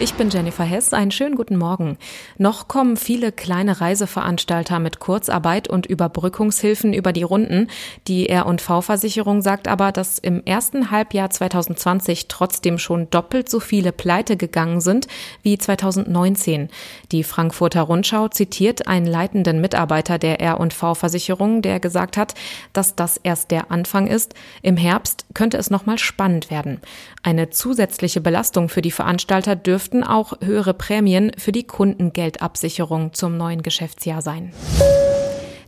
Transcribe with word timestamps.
Ich 0.00 0.14
bin 0.14 0.30
Jennifer 0.30 0.62
Hess. 0.62 0.92
Einen 0.92 1.10
schönen 1.10 1.34
guten 1.34 1.56
Morgen. 1.56 1.98
Noch 2.36 2.68
kommen 2.68 2.96
viele 2.96 3.32
kleine 3.32 3.80
Reiseveranstalter 3.80 4.78
mit 4.78 5.00
Kurzarbeit 5.00 5.66
und 5.66 5.86
Überbrückungshilfen 5.86 6.94
über 6.94 7.12
die 7.12 7.24
Runden. 7.24 7.66
Die 8.06 8.28
R&V-Versicherung 8.28 9.42
sagt 9.42 9.66
aber, 9.66 9.90
dass 9.90 10.20
im 10.20 10.44
ersten 10.44 10.92
Halbjahr 10.92 11.30
2020 11.30 12.28
trotzdem 12.28 12.78
schon 12.78 13.10
doppelt 13.10 13.48
so 13.48 13.58
viele 13.58 13.90
Pleite 13.90 14.36
gegangen 14.36 14.80
sind 14.80 15.08
wie 15.42 15.58
2019. 15.58 16.68
Die 17.10 17.24
Frankfurter 17.24 17.82
Rundschau 17.82 18.28
zitiert 18.28 18.86
einen 18.86 19.06
leitenden 19.06 19.60
Mitarbeiter 19.60 20.18
der 20.18 20.40
R&V-Versicherung, 20.40 21.60
der 21.60 21.80
gesagt 21.80 22.16
hat, 22.16 22.34
dass 22.72 22.94
das 22.94 23.16
erst 23.16 23.50
der 23.50 23.72
Anfang 23.72 24.06
ist. 24.06 24.34
Im 24.62 24.76
Herbst 24.76 25.26
könnte 25.34 25.56
es 25.56 25.70
nochmal 25.70 25.98
spannend 25.98 26.52
werden. 26.52 26.80
Eine 27.24 27.50
zusätzliche 27.50 28.20
Belastung 28.20 28.68
für 28.68 28.80
die 28.80 28.92
Veranstalter 28.92 29.56
dürfte 29.56 29.87
dürften 29.88 30.04
auch 30.04 30.34
höhere 30.42 30.74
Prämien 30.74 31.32
für 31.38 31.52
die 31.52 31.64
Kundengeldabsicherung 31.64 33.14
zum 33.14 33.38
neuen 33.38 33.62
Geschäftsjahr 33.62 34.20
sein. 34.20 34.52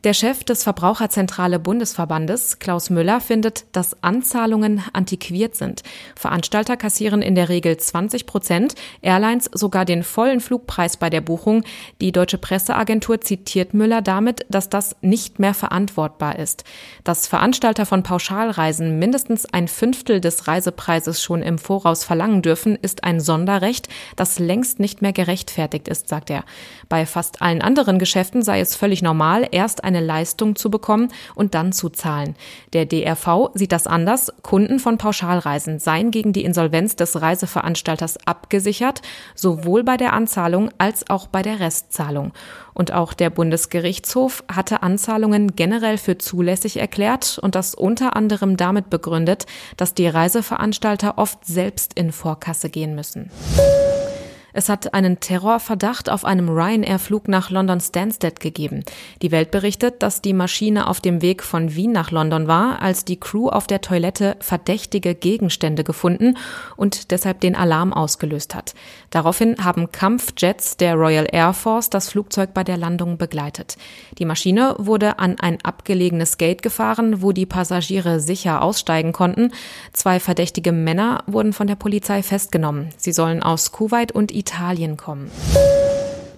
Der 0.03 0.15
Chef 0.15 0.45
des 0.45 0.63
Verbraucherzentrale 0.63 1.59
Bundesverbandes, 1.59 2.59
Klaus 2.59 2.89
Müller, 2.89 3.21
findet, 3.21 3.67
dass 3.73 4.03
Anzahlungen 4.03 4.83
antiquiert 4.95 5.57
sind. 5.57 5.83
Veranstalter 6.17 6.79
kassieren 6.79 7.21
in 7.21 7.35
der 7.35 7.51
Regel 7.51 7.77
20 7.77 8.25
Prozent, 8.25 8.77
Airlines 9.03 9.51
sogar 9.53 9.85
den 9.85 10.03
vollen 10.03 10.41
Flugpreis 10.41 10.97
bei 10.97 11.11
der 11.11 11.21
Buchung. 11.21 11.65
Die 12.01 12.13
deutsche 12.13 12.39
Presseagentur 12.39 13.21
zitiert 13.21 13.75
Müller 13.75 14.01
damit, 14.01 14.47
dass 14.49 14.71
das 14.71 14.97
nicht 15.03 15.39
mehr 15.39 15.53
verantwortbar 15.53 16.39
ist. 16.39 16.65
Dass 17.05 17.27
Veranstalter 17.27 17.85
von 17.85 18.03
Pauschalreisen 18.03 18.99
mindestens 18.99 19.45
ein 19.45 19.69
Fünftel 19.69 20.23
des 20.23 20.49
Reisepreises 20.49 21.23
schon 21.23 21.43
im 21.43 21.59
Voraus 21.59 22.05
verlangen 22.05 22.41
dürfen, 22.41 22.79
ist 22.81 23.05
ein 23.05 23.21
Sonderrecht, 23.21 23.91
das 24.17 24.39
längst 24.39 24.81
nicht 24.81 25.03
mehr 25.03 25.13
gerechtfertigt 25.13 25.89
ist, 25.89 26.09
sagt 26.09 26.31
er. 26.31 26.45
Bei 26.89 27.05
fast 27.05 27.43
allen 27.43 27.61
anderen 27.61 27.99
Geschäften 27.99 28.41
sei 28.41 28.61
es 28.61 28.75
völlig 28.75 29.03
normal, 29.03 29.47
erst 29.51 29.85
eine 29.91 30.05
Leistung 30.05 30.57
zu 30.57 30.71
bekommen 30.71 31.09
und 31.35 31.55
dann 31.55 31.73
zu 31.73 31.89
zahlen. 31.89 32.35
Der 32.73 32.87
DRV 32.87 33.51
sieht 33.55 33.73
das 33.73 33.87
anders. 33.87 34.33
Kunden 34.43 34.79
von 34.79 34.99
Pauschalreisen 34.99 35.79
seien 35.79 36.11
gegen 36.11 36.33
die 36.33 36.45
Insolvenz 36.45 36.97
des 36.97 37.21
Reiseveranstalters 37.21 38.27
abgesichert, 38.27 39.03
sowohl 39.35 39.85
bei 39.85 39.97
der 39.97 40.13
Anzahlung 40.13 40.71
als 40.79 41.09
auch 41.11 41.27
bei 41.27 41.43
der 41.43 41.61
Restzahlung. 41.61 42.33
Und 42.73 42.93
auch 42.93 43.13
der 43.13 43.31
Bundesgerichtshof 43.31 44.45
hatte 44.51 44.83
Anzahlungen 44.83 45.55
generell 45.57 45.99
für 45.99 46.19
zulässig 46.19 46.79
erklärt 46.79 47.39
und 47.43 47.55
das 47.55 47.75
unter 47.75 48.17
anderem 48.17 48.57
damit 48.57 48.91
begründet, 48.91 49.47
dass 49.77 49.95
die 49.95 50.07
Reiseveranstalter 50.07 51.19
oft 51.19 51.45
selbst 51.45 51.95
in 51.95 52.13
Vorkasse 52.13 52.71
gehen 52.71 52.95
müssen. 52.95 53.31
Es 54.53 54.69
hat 54.69 54.95
einen 54.95 55.21
Terrorverdacht 55.21 56.11
auf 56.11 56.25
einem 56.25 56.49
Ryanair-Flug 56.49 57.29
nach 57.29 57.51
London 57.51 57.81
Stansted 57.81 58.41
gegeben. 58.41 58.85
Die 59.23 59.31
Welt 59.31 59.51
berichtet, 59.51 60.03
dass 60.03 60.23
die 60.23 60.33
Maschine 60.33 60.89
auf 60.89 61.01
dem 61.01 61.23
Weg 61.23 61.43
von 61.43 61.75
Wien 61.75 61.93
nach 61.93 62.11
London 62.11 62.47
war, 62.47 62.83
als 62.83 63.05
die 63.05 63.19
Crew 63.19 63.49
auf 63.49 63.67
der 63.67 63.81
Toilette 63.81 64.37
verdächtige 64.41 65.15
Gegenstände 65.15 65.85
gefunden 65.85 66.37
und 66.77 67.11
deshalb 67.11 67.41
den 67.41 67.55
Alarm 67.55 67.93
ausgelöst 67.93 68.55
hat. 68.55 68.75
Daraufhin 69.11 69.65
haben 69.65 69.93
Kampfjets 69.93 70.77
der 70.77 70.95
Royal 70.95 71.27
Air 71.31 71.53
Force 71.53 71.91
das 71.91 72.09
Flugzeug 72.09 72.55
bei 72.55 72.65
der 72.65 72.77
Landung 72.77 73.19
begleitet. 73.19 73.77
Die 74.19 74.25
Maschine 74.25 74.75
wurde 74.79 75.19
an 75.19 75.39
ein 75.39 75.59
abgelegenes 75.63 76.39
Gate 76.39 76.63
gefahren, 76.63 77.23
wo 77.23 77.33
die 77.33 77.47
Passagiere 77.47 78.21
sicher 78.21 78.63
aussteigen 78.63 79.13
konnten. 79.13 79.53
Zwei 79.93 80.21
verdächtige 80.21 80.73
Männer 80.73 81.25
wurden 81.27 81.53
von 81.53 81.67
der 81.67 81.77
Polizei 81.77 82.23
festgenommen. 82.23 82.91
Sie 82.97 83.13
sollen 83.13 83.43
aus 83.43 83.73
Kuwait 83.73 84.13
und 84.13 84.33
Italien 84.41 84.97
kommen. 84.97 85.31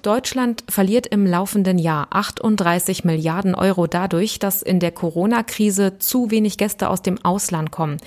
Deutschland 0.02 0.64
verliert 0.68 1.06
im 1.06 1.24
laufenden 1.24 1.78
Jahr 1.78 2.08
38 2.10 3.04
Milliarden 3.04 3.54
Euro 3.54 3.86
dadurch, 3.86 4.40
dass 4.40 4.60
in 4.60 4.80
der 4.80 4.90
Corona-Krise 4.90 6.00
zu 6.00 6.32
wenig 6.32 6.58
Gäste 6.58 6.90
aus 6.90 7.02
dem 7.02 7.24
Ausland 7.24 7.70
kommen. 7.70 7.98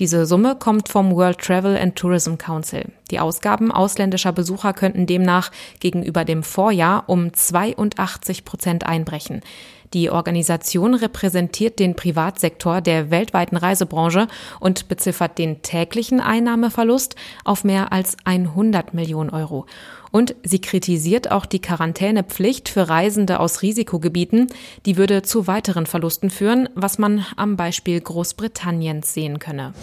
Diese 0.00 0.26
Summe 0.26 0.56
kommt 0.56 0.88
vom 0.88 1.14
World 1.14 1.38
Travel 1.38 1.78
and 1.78 1.94
Tourism 1.94 2.34
Council. 2.38 2.86
Die 3.12 3.20
Ausgaben 3.20 3.70
ausländischer 3.70 4.32
Besucher 4.32 4.72
könnten 4.72 5.06
demnach 5.06 5.52
gegenüber 5.78 6.24
dem 6.24 6.42
Vorjahr 6.42 7.04
um 7.06 7.32
82 7.32 8.44
Prozent 8.44 8.84
einbrechen. 8.84 9.40
Die 9.94 10.10
Organisation 10.10 10.94
repräsentiert 10.94 11.78
den 11.78 11.94
Privatsektor 11.94 12.80
der 12.80 13.10
weltweiten 13.12 13.56
Reisebranche 13.56 14.26
und 14.58 14.88
beziffert 14.88 15.38
den 15.38 15.62
täglichen 15.62 16.20
Einnahmeverlust 16.20 17.14
auf 17.44 17.62
mehr 17.62 17.92
als 17.92 18.16
100 18.24 18.92
Millionen 18.92 19.30
Euro. 19.30 19.66
Und 20.10 20.34
sie 20.42 20.60
kritisiert 20.60 21.30
auch 21.30 21.46
die 21.46 21.60
Quarantänepflicht 21.60 22.68
für 22.68 22.88
Reisende 22.88 23.40
aus 23.40 23.62
Risikogebieten. 23.62 24.48
Die 24.84 24.96
würde 24.96 25.22
zu 25.22 25.46
weiteren 25.46 25.86
Verlusten 25.86 26.30
führen, 26.30 26.68
was 26.74 26.98
man 26.98 27.24
am 27.36 27.56
Beispiel 27.56 28.00
Großbritanniens 28.00 29.14
sehen 29.14 29.38
könne. 29.38 29.74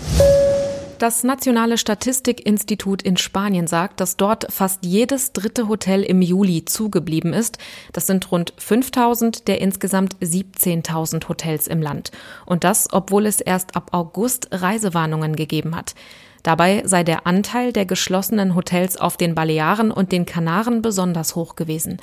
Das 1.01 1.23
Nationale 1.23 1.79
Statistikinstitut 1.79 3.01
in 3.01 3.17
Spanien 3.17 3.66
sagt, 3.66 4.00
dass 4.00 4.17
dort 4.17 4.53
fast 4.53 4.85
jedes 4.85 5.34
dritte 5.34 5.67
Hotel 5.67 6.03
im 6.03 6.22
Juli 6.22 6.63
zugeblieben 6.66 7.34
ist. 7.34 7.57
Das 7.91 8.06
sind 8.06 8.31
rund 8.31 8.53
5000 8.57 9.47
der 9.47 9.62
insgesamt 9.62 10.16
17.000 10.17 11.28
Hotels 11.28 11.66
im 11.66 11.81
Land. 11.81 12.12
Und 12.45 12.63
das, 12.63 12.88
obwohl 12.94 13.25
es 13.25 13.41
erst 13.41 13.75
ab 13.75 13.88
August 13.94 14.50
Reisewarnungen 14.51 15.35
gegeben 15.35 15.75
hat. 15.75 15.95
Dabei 16.44 16.84
sei 16.85 17.03
der 17.03 17.25
Anteil 17.25 17.73
der 17.73 17.88
geschlossenen 17.88 18.53
Hotels 18.53 18.95
auf 18.95 19.18
den 19.18 19.33
Balearen 19.33 19.89
und 19.89 20.12
den 20.12 20.28
Kanaren 20.28 20.83
besonders 20.83 21.35
hoch 21.35 21.56
gewesen. 21.56 21.97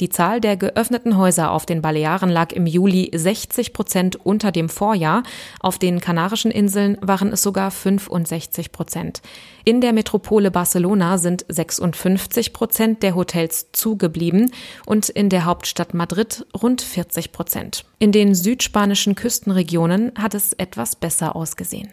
Die 0.00 0.08
Zahl 0.08 0.40
der 0.40 0.56
geöffneten 0.56 1.16
Häuser 1.16 1.52
auf 1.52 1.66
den 1.66 1.80
Balearen 1.80 2.28
lag 2.28 2.52
im 2.52 2.66
Juli 2.66 3.10
60 3.14 3.72
Prozent 3.72 4.16
unter 4.16 4.50
dem 4.50 4.68
Vorjahr. 4.68 5.22
Auf 5.60 5.78
den 5.78 6.00
Kanarischen 6.00 6.50
Inseln 6.50 6.98
waren 7.00 7.32
es 7.32 7.42
sogar 7.42 7.70
65 7.70 8.72
Prozent. 8.72 9.22
In 9.64 9.80
der 9.80 9.92
Metropole 9.92 10.50
Barcelona 10.50 11.16
sind 11.18 11.44
56 11.48 12.52
Prozent 12.52 13.02
der 13.02 13.14
Hotels 13.14 13.68
zugeblieben 13.72 14.50
und 14.84 15.08
in 15.08 15.28
der 15.28 15.44
Hauptstadt 15.44 15.94
Madrid 15.94 16.44
rund 16.60 16.82
40 16.82 17.30
Prozent. 17.30 17.84
In 17.98 18.10
den 18.10 18.34
südspanischen 18.34 19.14
Küstenregionen 19.14 20.12
hat 20.18 20.34
es 20.34 20.52
etwas 20.54 20.96
besser 20.96 21.36
ausgesehen. 21.36 21.88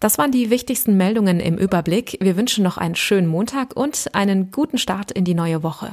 Das 0.00 0.18
waren 0.18 0.32
die 0.32 0.50
wichtigsten 0.50 0.96
Meldungen 0.96 1.40
im 1.40 1.58
Überblick. 1.58 2.16
Wir 2.20 2.36
wünschen 2.36 2.64
noch 2.64 2.78
einen 2.78 2.96
schönen 2.96 3.28
Montag 3.28 3.76
und 3.76 4.14
einen 4.14 4.50
guten 4.50 4.78
Start 4.78 5.12
in 5.12 5.24
die 5.24 5.34
neue 5.34 5.62
Woche. 5.62 5.92